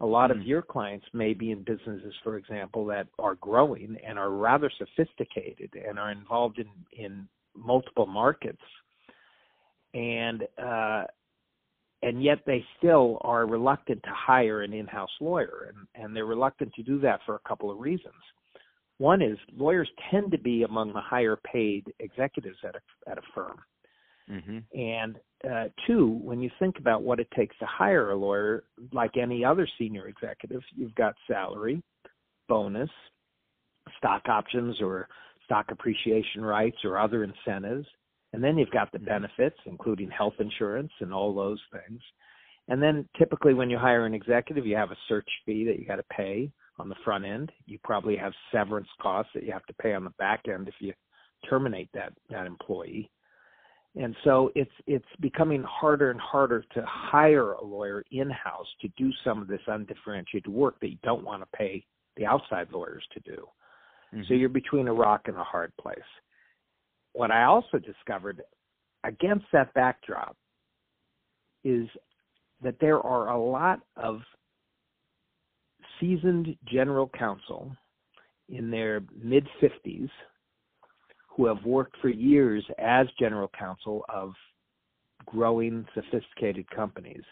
A 0.00 0.06
lot 0.06 0.30
mm-hmm. 0.30 0.40
of 0.40 0.46
your 0.46 0.62
clients 0.62 1.06
may 1.12 1.34
be 1.34 1.50
in 1.50 1.62
businesses, 1.62 2.14
for 2.22 2.36
example, 2.36 2.84
that 2.86 3.06
are 3.18 3.34
growing 3.36 3.96
and 4.06 4.18
are 4.18 4.30
rather 4.30 4.70
sophisticated 4.78 5.70
and 5.74 5.98
are 5.98 6.12
involved 6.12 6.58
in 6.58 6.68
in 6.92 7.28
multiple 7.56 8.06
markets, 8.06 8.62
and 9.94 10.44
uh, 10.62 11.04
and 12.02 12.22
yet 12.22 12.38
they 12.46 12.64
still 12.78 13.18
are 13.22 13.46
reluctant 13.46 14.02
to 14.02 14.10
hire 14.14 14.62
an 14.62 14.72
in-house 14.72 15.10
lawyer 15.20 15.72
and, 15.74 16.04
and 16.04 16.16
they're 16.16 16.26
reluctant 16.26 16.72
to 16.74 16.82
do 16.82 16.98
that 17.00 17.20
for 17.26 17.34
a 17.34 17.48
couple 17.48 17.70
of 17.70 17.78
reasons. 17.78 18.14
One 18.98 19.22
is 19.22 19.38
lawyers 19.56 19.88
tend 20.10 20.30
to 20.32 20.38
be 20.38 20.62
among 20.62 20.92
the 20.92 21.00
higher 21.00 21.36
paid 21.36 21.86
executives 22.00 22.58
at 22.66 22.76
a, 22.76 23.10
at 23.10 23.18
a 23.18 23.22
firm. 23.34 23.58
Mm-hmm. 24.30 24.78
and 24.78 25.16
uh, 25.50 25.64
two 25.88 26.20
when 26.22 26.40
you 26.40 26.50
think 26.60 26.78
about 26.78 27.02
what 27.02 27.18
it 27.18 27.26
takes 27.36 27.58
to 27.58 27.66
hire 27.66 28.12
a 28.12 28.16
lawyer 28.16 28.62
like 28.92 29.16
any 29.16 29.44
other 29.44 29.66
senior 29.76 30.06
executive 30.06 30.60
you've 30.76 30.94
got 30.94 31.16
salary 31.26 31.82
bonus 32.48 32.90
stock 33.98 34.22
options 34.28 34.80
or 34.80 35.08
stock 35.44 35.66
appreciation 35.72 36.42
rights 36.42 36.76
or 36.84 36.96
other 36.96 37.24
incentives 37.24 37.88
and 38.32 38.42
then 38.42 38.56
you've 38.56 38.70
got 38.70 38.92
the 38.92 38.98
benefits, 38.98 39.56
including 39.66 40.10
health 40.10 40.34
insurance 40.38 40.92
and 41.00 41.12
all 41.12 41.34
those 41.34 41.60
things. 41.72 42.00
And 42.68 42.80
then 42.80 43.08
typically 43.18 43.54
when 43.54 43.70
you 43.70 43.78
hire 43.78 44.06
an 44.06 44.14
executive, 44.14 44.66
you 44.66 44.76
have 44.76 44.92
a 44.92 44.96
search 45.08 45.28
fee 45.44 45.64
that 45.64 45.78
you 45.78 45.86
got 45.86 45.96
to 45.96 46.04
pay 46.04 46.50
on 46.78 46.88
the 46.88 46.94
front 47.04 47.24
end. 47.24 47.50
You 47.66 47.78
probably 47.82 48.16
have 48.16 48.32
severance 48.52 48.88
costs 49.02 49.32
that 49.34 49.44
you 49.44 49.52
have 49.52 49.66
to 49.66 49.74
pay 49.74 49.94
on 49.94 50.04
the 50.04 50.10
back 50.10 50.42
end 50.48 50.68
if 50.68 50.74
you 50.78 50.92
terminate 51.48 51.88
that 51.94 52.12
that 52.30 52.46
employee. 52.46 53.10
And 53.96 54.14
so 54.22 54.52
it's 54.54 54.70
it's 54.86 55.04
becoming 55.20 55.64
harder 55.64 56.12
and 56.12 56.20
harder 56.20 56.64
to 56.74 56.84
hire 56.86 57.52
a 57.52 57.64
lawyer 57.64 58.04
in-house 58.12 58.68
to 58.82 58.88
do 58.96 59.10
some 59.24 59.42
of 59.42 59.48
this 59.48 59.60
undifferentiated 59.66 60.46
work 60.46 60.78
that 60.80 60.90
you 60.90 60.98
don't 61.02 61.24
want 61.24 61.42
to 61.42 61.56
pay 61.56 61.84
the 62.16 62.26
outside 62.26 62.68
lawyers 62.72 63.04
to 63.14 63.20
do. 63.20 63.48
Mm-hmm. 64.14 64.22
So 64.28 64.34
you're 64.34 64.48
between 64.48 64.86
a 64.86 64.94
rock 64.94 65.22
and 65.26 65.36
a 65.36 65.44
hard 65.44 65.72
place 65.76 65.98
what 67.12 67.30
I 67.30 67.44
also 67.44 67.78
discovered 67.78 68.42
against 69.04 69.46
that 69.52 69.72
backdrop 69.74 70.36
is 71.64 71.88
that 72.62 72.76
there 72.80 73.00
are 73.00 73.30
a 73.30 73.42
lot 73.42 73.80
of 73.96 74.20
seasoned 75.98 76.56
general 76.70 77.10
counsel 77.18 77.74
in 78.48 78.70
their 78.70 79.02
mid 79.22 79.46
50s 79.62 80.10
who 81.28 81.46
have 81.46 81.64
worked 81.64 81.96
for 82.00 82.08
years 82.08 82.64
as 82.78 83.06
general 83.18 83.50
counsel 83.58 84.04
of 84.08 84.32
growing 85.26 85.86
sophisticated 85.94 86.68
companies 86.70 87.22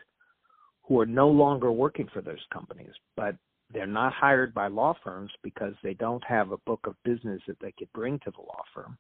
who 0.83 0.99
are 1.01 1.07
no 1.07 1.29
longer 1.29 1.73
working 1.73 2.09
for 2.13 2.23
those 2.23 2.45
companies 2.53 2.93
but 3.17 3.35
they're 3.73 3.87
not 3.87 4.13
hired 4.13 4.55
by 4.55 4.67
law 4.69 4.95
firms 5.05 5.31
because 5.43 5.75
they 5.83 5.95
don't 5.95 6.25
have 6.25 6.53
a 6.53 6.59
book 6.59 6.81
of 6.87 6.95
business 7.05 7.41
that 7.47 7.59
they 7.61 7.73
could 7.79 7.93
bring 7.93 8.19
to 8.21 8.31
the 8.31 8.41
law 8.41 8.63
firm 8.75 8.97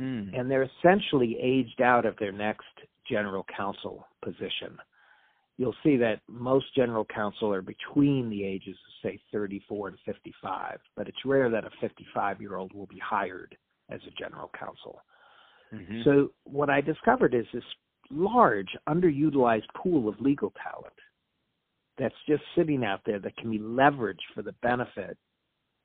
mm. 0.00 0.38
and 0.38 0.50
they're 0.50 0.68
essentially 0.78 1.36
aged 1.42 1.80
out 1.80 2.06
of 2.06 2.16
their 2.18 2.32
next 2.32 2.66
general 3.08 3.44
counsel 3.56 4.06
position. 4.22 4.78
You'll 5.56 5.76
see 5.84 5.96
that 5.98 6.20
most 6.28 6.66
general 6.74 7.04
counsel 7.04 7.52
are 7.52 7.62
between 7.62 8.28
the 8.28 8.44
ages 8.44 8.76
of, 9.04 9.10
say, 9.10 9.20
34 9.32 9.88
and 9.88 9.98
55, 10.04 10.78
but 10.96 11.06
it's 11.06 11.24
rare 11.24 11.48
that 11.50 11.64
a 11.64 11.70
55 11.80 12.40
year 12.40 12.56
old 12.56 12.72
will 12.72 12.86
be 12.86 12.98
hired 12.98 13.56
as 13.90 14.00
a 14.06 14.20
general 14.20 14.50
counsel. 14.58 15.00
Mm-hmm. 15.72 16.02
So, 16.04 16.30
what 16.44 16.70
I 16.70 16.80
discovered 16.80 17.34
is 17.34 17.46
this 17.52 17.64
large, 18.10 18.70
underutilized 18.88 19.68
pool 19.76 20.08
of 20.08 20.20
legal 20.20 20.52
talent 20.62 20.94
that's 21.98 22.14
just 22.28 22.42
sitting 22.56 22.84
out 22.84 23.00
there 23.06 23.18
that 23.20 23.36
can 23.36 23.50
be 23.50 23.58
leveraged 23.58 24.26
for 24.34 24.42
the 24.42 24.54
benefit 24.62 25.16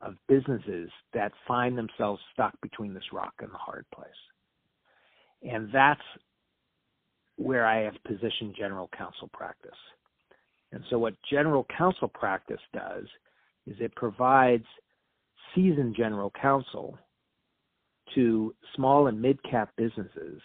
of 0.02 0.16
businesses 0.28 0.90
that 1.14 1.32
find 1.48 1.78
themselves 1.78 2.22
stuck 2.34 2.60
between 2.62 2.94
this 2.94 3.12
rock 3.12 3.34
and 3.40 3.52
the 3.52 3.58
hard 3.58 3.86
place. 3.94 4.10
And 5.44 5.70
that's 5.74 6.02
where 7.38 7.66
I 7.66 7.84
have 7.84 7.96
positioned 8.06 8.56
general 8.58 8.90
counsel 8.98 9.30
practice. 9.34 9.72
And 10.72 10.84
so, 10.90 11.00
what 11.00 11.16
general 11.30 11.66
counsel 11.76 12.08
practice 12.08 12.62
does 12.74 13.06
is 13.66 13.76
it 13.80 13.96
provides 13.96 14.66
seasoned 15.56 15.96
general 15.96 16.32
counsel 16.40 16.98
to 18.16 18.54
small 18.76 19.08
and 19.08 19.22
mid 19.22 19.42
cap 19.44 19.70
businesses 19.78 20.42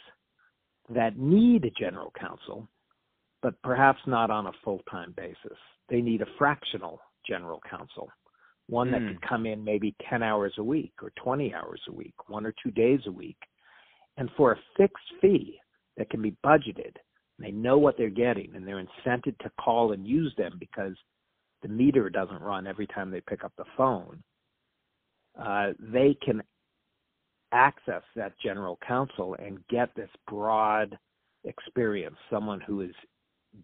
that 0.89 1.19
need 1.19 1.65
a 1.65 1.71
general 1.71 2.13
counsel, 2.19 2.69
but 3.43 3.61
perhaps 3.63 4.01
not 4.07 4.31
on 4.31 4.47
a 4.47 4.53
full 4.63 4.81
time 4.91 5.13
basis. 5.17 5.59
They 5.89 6.01
need 6.01 6.23
a 6.23 6.37
fractional 6.39 7.01
general 7.27 7.61
counsel 7.69 8.11
one 8.69 8.91
that 8.91 9.01
mm. 9.01 9.09
could 9.09 9.29
come 9.29 9.47
in 9.47 9.65
maybe 9.65 9.95
10 10.09 10.23
hours 10.23 10.55
a 10.59 10.63
week 10.63 10.93
or 11.03 11.13
20 11.23 11.55
hours 11.55 11.81
a 11.89 11.93
week, 11.93 12.15
one 12.29 12.47
or 12.47 12.55
two 12.63 12.71
days 12.71 13.01
a 13.07 13.13
week, 13.13 13.37
and 14.17 14.31
for 14.37 14.53
a 14.53 14.59
fixed 14.77 15.05
fee 15.21 15.59
that 15.97 16.11
can 16.11 16.23
be 16.23 16.37
budgeted. 16.45 16.97
They 17.39 17.51
know 17.51 17.79
what 17.79 17.97
they're 17.99 18.11
getting 18.11 18.55
and 18.55 18.67
they're 18.67 18.83
incented 18.83 19.37
to 19.39 19.51
call 19.61 19.93
and 19.93 20.07
use 20.07 20.33
them 20.39 20.57
because 20.59 20.95
the 21.63 21.69
meter 21.69 22.09
doesn't 22.09 22.41
run 22.41 22.67
every 22.67 22.87
time 22.87 23.11
they 23.11 23.21
pick 23.23 23.45
up 23.45 23.53
the 23.59 23.65
phone. 23.77 24.23
Uh, 25.39 25.73
they 25.81 26.17
can 26.25 26.43
access 27.53 28.03
that 28.15 28.35
general 28.43 28.79
counsel 28.87 29.37
and 29.39 29.59
get 29.69 29.89
this 29.97 30.11
broad 30.29 30.97
experience, 31.45 32.17
someone 32.31 32.61
who 32.61 32.83
is 32.83 32.95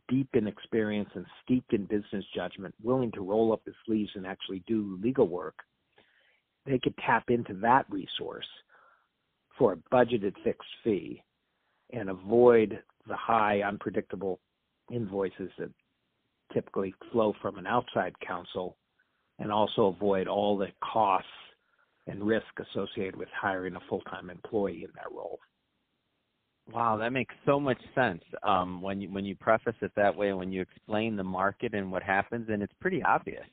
deep 0.08 0.28
in 0.34 0.46
experience 0.46 1.10
and 1.14 1.26
steeped 1.44 1.72
in 1.72 1.84
business 1.84 2.24
judgment, 2.34 2.74
willing 2.82 3.12
to 3.12 3.22
roll 3.22 3.52
up 3.52 3.62
his 3.64 3.74
sleeves 3.86 4.10
and 4.14 4.26
actually 4.26 4.62
do 4.66 4.98
legal 5.02 5.28
work, 5.28 5.56
they 6.66 6.78
could 6.78 6.96
tap 6.98 7.30
into 7.30 7.54
that 7.54 7.86
resource 7.90 8.46
for 9.58 9.72
a 9.72 9.94
budgeted 9.94 10.34
fixed 10.44 10.68
fee 10.84 11.22
and 11.92 12.08
avoid 12.08 12.78
the 13.08 13.16
high, 13.16 13.62
unpredictable 13.62 14.40
invoices 14.92 15.50
that 15.58 15.70
typically 16.52 16.94
flow 17.12 17.32
from 17.40 17.58
an 17.58 17.66
outside 17.66 18.12
counsel 18.26 18.76
and 19.38 19.50
also 19.50 19.86
avoid 19.86 20.28
all 20.28 20.56
the 20.56 20.68
costs 20.82 21.28
and 22.06 22.22
risk 22.22 22.46
associated 22.58 23.16
with 23.16 23.28
hiring 23.38 23.76
a 23.76 23.80
full 23.88 24.00
time 24.02 24.30
employee 24.30 24.84
in 24.84 24.90
that 24.94 25.10
role. 25.12 25.38
Wow, 26.72 26.96
that 26.98 27.12
makes 27.12 27.34
so 27.46 27.58
much 27.58 27.80
sense 27.94 28.22
um, 28.42 28.80
when 28.80 29.00
you 29.00 29.08
when 29.10 29.24
you 29.24 29.34
preface 29.34 29.74
it 29.82 29.92
that 29.96 30.14
way, 30.14 30.32
when 30.32 30.52
you 30.52 30.60
explain 30.62 31.16
the 31.16 31.24
market 31.24 31.74
and 31.74 31.90
what 31.90 32.02
happens, 32.02 32.48
and 32.48 32.62
it's 32.62 32.72
pretty 32.80 33.02
obvious 33.02 33.44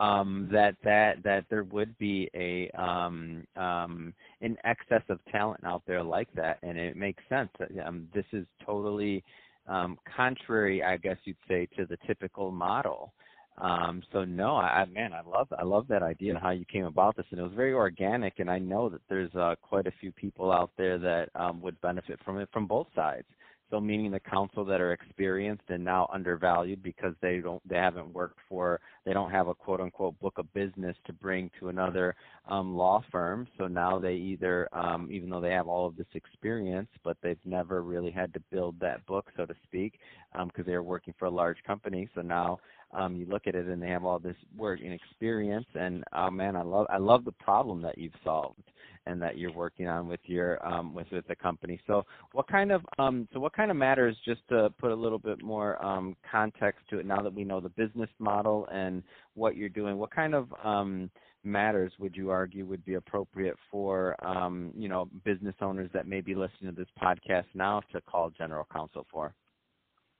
um, 0.00 0.48
that 0.52 0.76
that 0.84 1.22
that 1.24 1.44
there 1.50 1.64
would 1.64 1.96
be 1.98 2.28
a 2.34 2.70
um, 2.80 3.44
um, 3.56 4.12
an 4.40 4.56
excess 4.64 5.02
of 5.08 5.18
talent 5.30 5.62
out 5.64 5.82
there 5.86 6.02
like 6.02 6.28
that, 6.34 6.58
and 6.62 6.78
it 6.78 6.96
makes 6.96 7.22
sense. 7.28 7.50
Um, 7.84 8.08
this 8.14 8.24
is 8.32 8.46
totally 8.64 9.22
um, 9.66 9.98
contrary, 10.16 10.82
I 10.82 10.96
guess 10.96 11.16
you'd 11.24 11.36
say, 11.48 11.68
to 11.76 11.86
the 11.86 11.98
typical 12.06 12.50
model. 12.50 13.12
Um, 13.60 14.02
so 14.12 14.24
no, 14.24 14.56
I 14.56 14.84
man, 14.86 15.12
I 15.12 15.22
love 15.28 15.48
I 15.58 15.64
love 15.64 15.88
that 15.88 16.02
idea 16.02 16.32
and 16.32 16.40
how 16.40 16.50
you 16.50 16.64
came 16.64 16.84
about 16.84 17.16
this, 17.16 17.26
and 17.30 17.40
it 17.40 17.42
was 17.42 17.52
very 17.54 17.72
organic. 17.72 18.38
And 18.38 18.50
I 18.50 18.58
know 18.58 18.88
that 18.88 19.00
there's 19.08 19.34
uh, 19.34 19.56
quite 19.60 19.86
a 19.86 19.92
few 20.00 20.12
people 20.12 20.52
out 20.52 20.70
there 20.76 20.98
that 20.98 21.30
um, 21.34 21.60
would 21.62 21.80
benefit 21.80 22.20
from 22.24 22.38
it 22.38 22.48
from 22.52 22.66
both 22.66 22.86
sides. 22.94 23.26
So 23.70 23.80
meaning 23.80 24.10
the 24.10 24.20
counsel 24.20 24.64
that 24.64 24.80
are 24.80 24.92
experienced 24.92 25.64
and 25.68 25.84
now 25.84 26.08
undervalued 26.12 26.82
because 26.82 27.14
they 27.20 27.38
don't 27.40 27.66
they 27.68 27.76
haven't 27.76 28.14
worked 28.14 28.38
for 28.48 28.80
they 29.04 29.12
don't 29.12 29.30
have 29.30 29.48
a 29.48 29.54
quote 29.54 29.80
unquote 29.80 30.18
book 30.20 30.38
of 30.38 30.52
business 30.54 30.96
to 31.06 31.12
bring 31.12 31.50
to 31.60 31.68
another 31.68 32.14
um, 32.48 32.74
law 32.74 33.02
firm. 33.12 33.46
So 33.58 33.66
now 33.66 33.98
they 33.98 34.14
either 34.14 34.68
um, 34.72 35.08
even 35.10 35.28
though 35.28 35.40
they 35.40 35.50
have 35.50 35.68
all 35.68 35.86
of 35.86 35.96
this 35.96 36.06
experience, 36.14 36.88
but 37.04 37.18
they've 37.22 37.36
never 37.44 37.82
really 37.82 38.10
had 38.10 38.32
to 38.34 38.40
build 38.50 38.80
that 38.80 39.04
book, 39.04 39.26
so 39.36 39.44
to 39.44 39.54
speak, 39.64 39.98
because 40.32 40.50
um, 40.58 40.64
they're 40.66 40.82
working 40.82 41.14
for 41.18 41.26
a 41.26 41.30
large 41.30 41.58
company. 41.66 42.08
So 42.14 42.22
now 42.22 42.58
um, 42.92 43.16
you 43.16 43.26
look 43.26 43.46
at 43.46 43.54
it 43.54 43.66
and 43.66 43.82
they 43.82 43.88
have 43.88 44.04
all 44.04 44.18
this 44.18 44.36
work 44.56 44.80
and 44.82 44.92
experience. 44.92 45.66
And 45.74 46.04
oh 46.12 46.30
man, 46.30 46.56
I 46.56 46.62
love 46.62 46.86
I 46.90 46.98
love 46.98 47.24
the 47.24 47.32
problem 47.32 47.82
that 47.82 47.98
you've 47.98 48.12
solved 48.24 48.62
and 49.06 49.20
that 49.22 49.38
you're 49.38 49.52
working 49.52 49.88
on 49.88 50.06
with 50.06 50.20
your 50.24 50.64
um, 50.66 50.94
with 50.94 51.06
with 51.10 51.26
the 51.28 51.36
company. 51.36 51.80
So 51.86 52.04
what 52.32 52.46
kind 52.48 52.72
of 52.72 52.82
um, 52.98 53.28
so 53.32 53.40
what 53.40 53.54
kind 53.54 53.70
of 53.70 53.76
matters? 53.76 54.16
Just 54.24 54.40
to 54.48 54.70
put 54.78 54.90
a 54.90 54.94
little 54.94 55.18
bit 55.18 55.42
more 55.42 55.82
um, 55.84 56.16
context 56.30 56.80
to 56.90 56.98
it, 56.98 57.06
now 57.06 57.22
that 57.22 57.32
we 57.32 57.44
know 57.44 57.60
the 57.60 57.70
business 57.70 58.10
model 58.18 58.68
and 58.72 59.02
what 59.34 59.56
you're 59.56 59.68
doing, 59.68 59.96
what 59.96 60.10
kind 60.10 60.34
of 60.34 60.52
um, 60.64 61.10
matters 61.44 61.92
would 61.98 62.16
you 62.16 62.30
argue 62.30 62.66
would 62.66 62.84
be 62.84 62.94
appropriate 62.94 63.56
for 63.70 64.16
um, 64.24 64.72
you 64.76 64.88
know 64.88 65.08
business 65.24 65.54
owners 65.60 65.90
that 65.92 66.06
may 66.06 66.20
be 66.20 66.34
listening 66.34 66.74
to 66.74 66.76
this 66.76 66.88
podcast 67.02 67.46
now 67.54 67.80
to 67.92 68.00
call 68.02 68.30
general 68.30 68.66
counsel 68.72 69.06
for? 69.10 69.34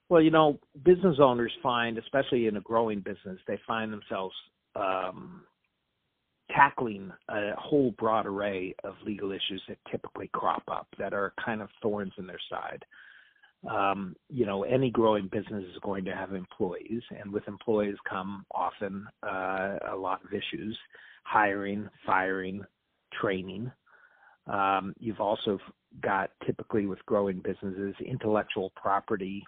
Well, 0.09 0.23
you 0.23 0.31
know, 0.31 0.59
business 0.85 1.17
owners 1.21 1.53
find, 1.62 1.99
especially 1.99 2.47
in 2.47 2.57
a 2.57 2.62
growing 2.62 3.00
business, 3.00 3.38
they 3.47 3.59
find 3.67 3.93
themselves 3.93 4.35
um, 4.75 5.43
tackling 6.50 7.12
a 7.29 7.53
whole 7.59 7.91
broad 7.99 8.27
array 8.27 8.75
of 8.85 8.95
legal 9.05 9.33
issues 9.33 9.62
that 9.69 9.79
typically 9.91 10.31
crop 10.33 10.62
up 10.71 10.87
that 10.99 11.12
are 11.12 11.35
kind 11.45 11.61
of 11.61 11.69
thorns 11.83 12.12
in 12.19 12.27
their 12.27 12.41
side. 12.50 12.85
Um, 13.69 14.17
you 14.31 14.47
know, 14.47 14.62
any 14.62 14.91
growing 14.91 15.29
business 15.29 15.65
is 15.65 15.79
going 15.83 16.05
to 16.07 16.15
have 16.15 16.33
employees, 16.33 17.03
and 17.21 17.31
with 17.33 17.47
employees 17.49 17.97
come 18.09 18.47
often 18.53 19.07
uh, 19.23 19.79
a 19.93 19.97
lot 19.97 20.21
of 20.25 20.33
issues 20.33 20.79
hiring, 21.25 21.88
firing, 22.07 22.65
training. 23.21 23.71
Um, 24.47 24.95
you've 24.99 25.21
also 25.21 25.59
got 26.00 26.31
typically 26.47 26.87
with 26.87 27.05
growing 27.05 27.41
businesses 27.41 27.95
intellectual 28.00 28.73
property 28.77 29.45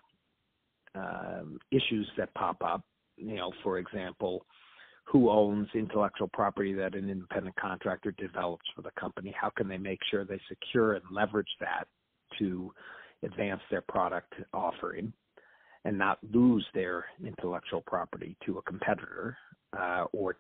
um, 0.95 1.59
issues 1.71 2.09
that 2.17 2.33
pop 2.35 2.63
up. 2.65 2.83
You 3.17 3.37
know, 3.37 3.53
for 3.63 3.79
example, 3.79 4.47
who 5.05 5.29
owns 5.29 5.69
intellectual 5.75 6.29
property 6.33 6.73
that 6.75 6.95
an 6.95 7.11
independent 7.11 7.57
contractor 7.57 8.13
develops 8.13 8.65
for 8.75 8.83
the 8.83 8.93
company? 8.99 9.35
How 9.39 9.51
can 9.51 9.69
they 9.69 9.79
make 9.79 9.99
sure 10.11 10.25
they 10.25 10.41
secure 10.49 10.95
and 10.95 11.05
leverage 11.11 11.51
that 11.61 11.87
to 12.39 12.73
advance 13.25 13.61
their 13.71 13.83
product 13.83 14.33
offering 14.55 15.13
and 15.85 15.99
not 15.99 16.19
lose 16.33 16.65
their 16.75 17.05
intellectual 17.25 17.83
property 17.87 18.37
to 18.47 18.59
a 18.59 18.63
competitor 18.63 19.37
uh, 19.79 20.05
or 20.13 20.37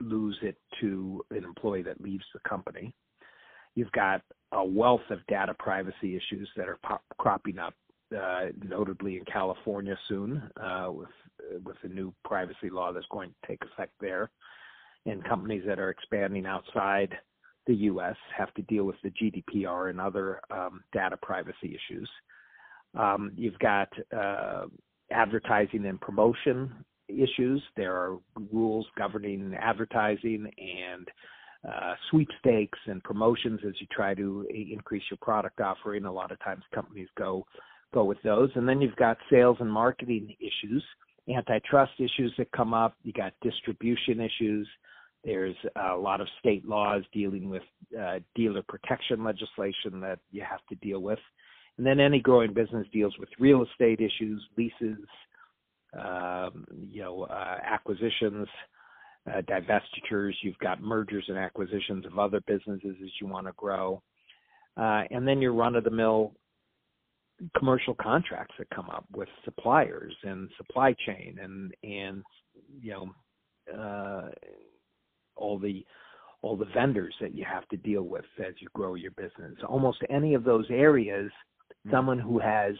lose 0.00 0.38
it 0.42 0.56
to 0.80 1.24
an 1.30 1.44
employee 1.44 1.82
that 1.82 2.00
leaves 2.00 2.24
the 2.32 2.40
company? 2.48 2.94
You've 3.74 3.92
got 3.92 4.22
a 4.52 4.64
wealth 4.64 5.02
of 5.10 5.18
data 5.28 5.54
privacy 5.58 6.16
issues 6.16 6.48
that 6.56 6.68
are 6.68 6.78
pop- 6.82 7.04
cropping 7.18 7.58
up 7.58 7.74
uh, 8.14 8.46
notably 8.62 9.16
in 9.16 9.24
California 9.24 9.96
soon, 10.08 10.42
uh, 10.60 10.90
with 10.90 11.08
with 11.64 11.76
the 11.82 11.88
new 11.88 12.12
privacy 12.24 12.70
law 12.70 12.92
that's 12.92 13.06
going 13.10 13.30
to 13.30 13.48
take 13.48 13.62
effect 13.62 13.92
there. 14.00 14.30
And 15.04 15.24
companies 15.24 15.62
that 15.66 15.78
are 15.78 15.90
expanding 15.90 16.46
outside 16.46 17.14
the 17.66 17.74
U.S. 17.74 18.16
have 18.36 18.52
to 18.54 18.62
deal 18.62 18.84
with 18.84 18.96
the 19.02 19.10
GDPR 19.10 19.90
and 19.90 20.00
other 20.00 20.40
um, 20.50 20.82
data 20.92 21.16
privacy 21.16 21.76
issues. 21.76 22.10
Um, 22.96 23.32
you've 23.36 23.58
got 23.58 23.88
uh, 24.16 24.66
advertising 25.10 25.86
and 25.86 26.00
promotion 26.00 26.72
issues. 27.08 27.62
There 27.76 27.94
are 27.94 28.18
rules 28.52 28.86
governing 28.96 29.54
advertising 29.58 30.50
and 30.58 31.08
uh, 31.68 31.94
sweepstakes 32.10 32.78
and 32.86 33.02
promotions 33.02 33.60
as 33.66 33.74
you 33.80 33.86
try 33.92 34.14
to 34.14 34.46
increase 34.50 35.02
your 35.10 35.18
product 35.20 35.60
offering. 35.60 36.04
A 36.04 36.12
lot 36.12 36.32
of 36.32 36.40
times 36.40 36.62
companies 36.74 37.08
go 37.18 37.44
go 37.96 38.04
with 38.04 38.22
those. 38.22 38.50
And 38.56 38.68
then 38.68 38.80
you've 38.82 38.96
got 38.96 39.16
sales 39.30 39.56
and 39.60 39.72
marketing 39.72 40.36
issues, 40.38 40.84
antitrust 41.34 41.92
issues 41.98 42.32
that 42.36 42.52
come 42.52 42.74
up. 42.74 42.94
You 43.02 43.12
got 43.12 43.32
distribution 43.42 44.20
issues. 44.20 44.68
There's 45.24 45.56
a 45.76 45.96
lot 45.96 46.20
of 46.20 46.28
state 46.38 46.64
laws 46.68 47.02
dealing 47.12 47.48
with 47.48 47.62
uh, 47.98 48.18
dealer 48.34 48.62
protection 48.68 49.24
legislation 49.24 50.00
that 50.02 50.18
you 50.30 50.42
have 50.48 50.60
to 50.68 50.74
deal 50.86 51.00
with. 51.00 51.18
And 51.78 51.86
then 51.86 51.98
any 51.98 52.20
growing 52.20 52.52
business 52.52 52.86
deals 52.92 53.14
with 53.18 53.28
real 53.38 53.64
estate 53.64 54.00
issues, 54.00 54.42
leases, 54.56 54.98
um, 55.98 56.64
you 56.90 57.02
know, 57.02 57.22
uh, 57.24 57.58
acquisitions, 57.64 58.46
uh, 59.28 59.40
divestitures. 59.42 60.32
You've 60.42 60.58
got 60.58 60.82
mergers 60.82 61.24
and 61.28 61.38
acquisitions 61.38 62.04
of 62.06 62.18
other 62.18 62.40
businesses 62.46 62.96
as 63.02 63.10
you 63.20 63.26
want 63.26 63.46
to 63.46 63.52
grow. 63.56 64.02
Uh, 64.76 65.02
and 65.10 65.26
then 65.26 65.40
your 65.40 65.54
run-of-the-mill 65.54 66.32
commercial 67.56 67.94
contracts 67.94 68.54
that 68.58 68.68
come 68.70 68.88
up 68.90 69.04
with 69.14 69.28
suppliers 69.44 70.14
and 70.22 70.48
supply 70.56 70.94
chain 71.06 71.38
and 71.42 71.74
and 71.82 72.22
you 72.80 72.92
know 72.92 73.78
uh, 73.78 74.28
all 75.36 75.58
the 75.58 75.84
all 76.42 76.56
the 76.56 76.66
vendors 76.74 77.14
that 77.20 77.34
you 77.34 77.44
have 77.50 77.66
to 77.68 77.76
deal 77.76 78.02
with 78.02 78.24
as 78.38 78.54
you 78.60 78.68
grow 78.74 78.94
your 78.94 79.10
business. 79.12 79.56
Almost 79.66 79.98
any 80.10 80.34
of 80.34 80.44
those 80.44 80.66
areas, 80.70 81.30
mm-hmm. 81.30 81.90
someone 81.90 82.18
who 82.18 82.38
has 82.38 82.74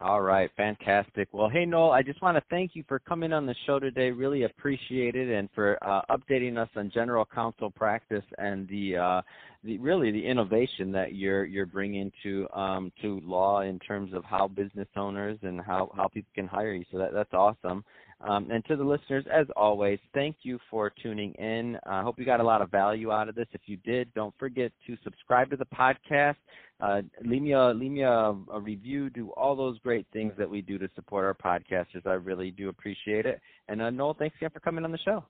All 0.00 0.22
right, 0.22 0.48
fantastic. 0.56 1.26
Well, 1.32 1.48
hey 1.48 1.64
Noel, 1.64 1.90
I 1.90 2.02
just 2.02 2.22
want 2.22 2.36
to 2.36 2.42
thank 2.50 2.76
you 2.76 2.84
for 2.86 3.00
coming 3.00 3.32
on 3.32 3.46
the 3.46 3.54
show 3.66 3.80
today. 3.80 4.12
Really 4.12 4.44
appreciate 4.44 5.16
it, 5.16 5.28
and 5.28 5.48
for 5.56 5.76
uh, 5.82 6.02
updating 6.08 6.56
us 6.56 6.68
on 6.76 6.92
general 6.94 7.26
counsel 7.26 7.68
practice 7.68 8.22
and 8.38 8.68
the, 8.68 8.96
uh, 8.96 9.22
the 9.64 9.76
really 9.78 10.12
the 10.12 10.24
innovation 10.24 10.92
that 10.92 11.16
you're 11.16 11.44
you're 11.44 11.66
bringing 11.66 12.12
to 12.22 12.46
um, 12.54 12.92
to 13.02 13.20
law 13.24 13.62
in 13.62 13.80
terms 13.80 14.14
of 14.14 14.24
how 14.24 14.46
business 14.46 14.86
owners 14.94 15.36
and 15.42 15.60
how 15.60 15.90
how 15.96 16.06
people 16.06 16.30
can 16.32 16.46
hire 16.46 16.74
you. 16.74 16.84
So 16.92 16.98
that 16.98 17.12
that's 17.12 17.34
awesome. 17.34 17.84
Um, 18.20 18.50
and 18.50 18.64
to 18.64 18.76
the 18.76 18.82
listeners, 18.82 19.24
as 19.32 19.46
always, 19.56 19.98
thank 20.12 20.36
you 20.42 20.58
for 20.70 20.92
tuning 21.02 21.32
in. 21.34 21.78
I 21.86 22.02
hope 22.02 22.18
you 22.18 22.24
got 22.24 22.40
a 22.40 22.44
lot 22.44 22.62
of 22.62 22.70
value 22.70 23.12
out 23.12 23.28
of 23.28 23.36
this. 23.36 23.46
If 23.52 23.60
you 23.66 23.76
did, 23.78 24.12
don't 24.14 24.34
forget 24.38 24.72
to 24.86 24.96
subscribe 25.04 25.50
to 25.50 25.56
the 25.56 25.66
podcast. 25.66 26.36
Uh, 26.80 27.02
leave 27.24 27.42
me 27.42 27.52
a 27.52 27.68
leave 27.68 27.90
me 27.90 28.02
a, 28.02 28.34
a, 28.52 28.60
review. 28.60 29.10
Do 29.10 29.30
all 29.30 29.56
those 29.56 29.78
great 29.80 30.06
things 30.12 30.32
that 30.38 30.48
we 30.48 30.62
do 30.62 30.78
to 30.78 30.88
support 30.94 31.24
our 31.24 31.34
podcasters. 31.34 32.06
I 32.06 32.12
really 32.12 32.52
do 32.52 32.68
appreciate 32.68 33.26
it. 33.26 33.40
And 33.68 33.82
uh, 33.82 33.90
Noel, 33.90 34.14
thanks 34.14 34.36
again 34.36 34.50
for 34.50 34.60
coming 34.60 34.84
on 34.84 34.92
the 34.92 34.98
show. 34.98 35.24